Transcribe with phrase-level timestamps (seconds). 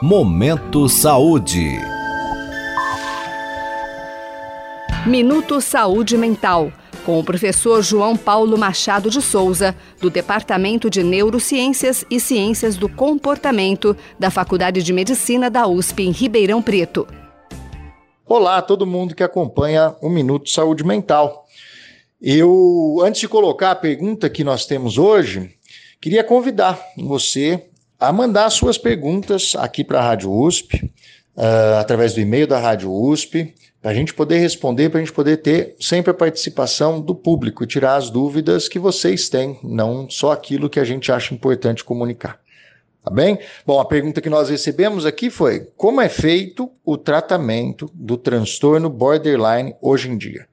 [0.00, 1.76] Momento Saúde.
[5.04, 6.72] Minuto Saúde Mental,
[7.04, 12.88] com o professor João Paulo Machado de Souza, do Departamento de Neurociências e Ciências do
[12.88, 17.04] Comportamento da Faculdade de Medicina da USP em Ribeirão Preto.
[18.24, 21.44] Olá a todo mundo que acompanha o Minuto Saúde Mental.
[22.22, 25.56] Eu, antes de colocar a pergunta que nós temos hoje,
[26.00, 27.68] queria convidar você
[27.98, 30.84] a mandar suas perguntas aqui para a Rádio USP,
[31.36, 35.12] uh, através do e-mail da Rádio USP, para a gente poder responder, para a gente
[35.12, 40.08] poder ter sempre a participação do público e tirar as dúvidas que vocês têm, não
[40.08, 42.40] só aquilo que a gente acha importante comunicar.
[43.02, 43.38] Tá bem?
[43.66, 48.90] Bom, a pergunta que nós recebemos aqui foi: como é feito o tratamento do transtorno
[48.90, 50.46] borderline hoje em dia?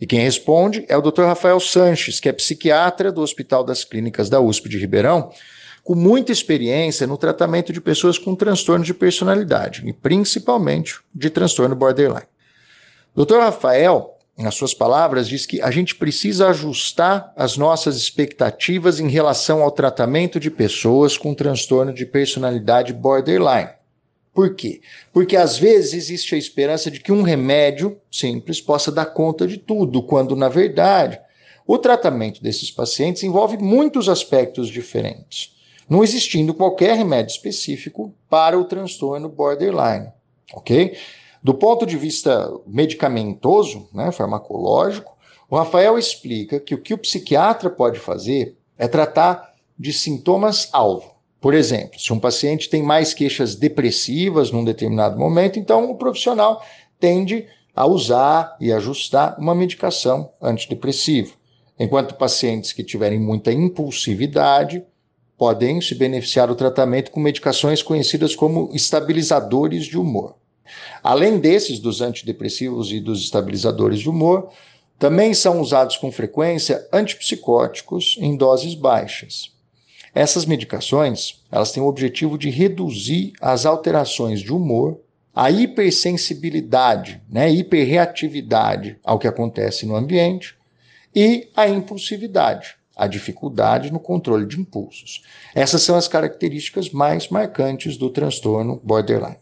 [0.00, 1.22] E quem responde é o Dr.
[1.22, 5.30] Rafael Sanches, que é psiquiatra do Hospital das Clínicas da USP de Ribeirão
[5.84, 11.74] com muita experiência no tratamento de pessoas com transtorno de personalidade, e principalmente de transtorno
[11.74, 12.26] borderline.
[13.14, 13.38] Dr.
[13.38, 19.62] Rafael, nas suas palavras, diz que a gente precisa ajustar as nossas expectativas em relação
[19.62, 23.70] ao tratamento de pessoas com transtorno de personalidade borderline.
[24.32, 24.80] Por quê?
[25.12, 29.58] Porque às vezes existe a esperança de que um remédio simples possa dar conta de
[29.58, 31.20] tudo, quando na verdade
[31.66, 35.52] o tratamento desses pacientes envolve muitos aspectos diferentes
[35.92, 40.08] não existindo qualquer remédio específico para o transtorno borderline,
[40.54, 40.96] ok?
[41.42, 45.14] Do ponto de vista medicamentoso, né, farmacológico,
[45.50, 51.14] o Rafael explica que o que o psiquiatra pode fazer é tratar de sintomas-alvo.
[51.38, 56.64] Por exemplo, se um paciente tem mais queixas depressivas num determinado momento, então o profissional
[56.98, 61.34] tende a usar e ajustar uma medicação antidepressiva.
[61.78, 64.82] Enquanto pacientes que tiverem muita impulsividade,
[65.42, 70.36] podem se beneficiar do tratamento com medicações conhecidas como estabilizadores de humor.
[71.02, 74.52] Além desses, dos antidepressivos e dos estabilizadores de humor,
[75.00, 79.50] também são usados com frequência antipsicóticos em doses baixas.
[80.14, 85.00] Essas medicações, elas têm o objetivo de reduzir as alterações de humor,
[85.34, 90.54] a hipersensibilidade, né, hiperreatividade ao que acontece no ambiente
[91.12, 95.24] e a impulsividade, a dificuldade no controle de impulsos.
[95.52, 99.38] Essas são as características mais marcantes do transtorno borderline.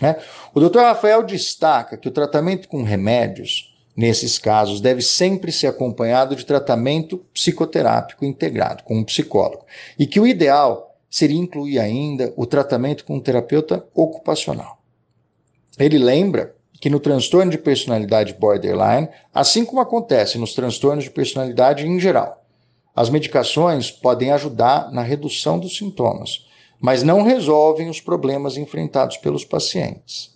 [0.00, 0.16] Né?
[0.54, 0.78] O Dr.
[0.78, 7.18] Rafael destaca que o tratamento com remédios, nesses casos, deve sempre ser acompanhado de tratamento
[7.34, 9.66] psicoterápico integrado com um psicólogo,
[9.98, 14.78] e que o ideal seria incluir ainda o tratamento com um terapeuta ocupacional.
[15.78, 21.86] Ele lembra que no transtorno de personalidade borderline, assim como acontece nos transtornos de personalidade
[21.86, 22.43] em geral,
[22.94, 26.46] as medicações podem ajudar na redução dos sintomas,
[26.80, 30.32] mas não resolvem os problemas enfrentados pelos pacientes.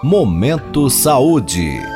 [0.04, 1.91] Momento Saúde.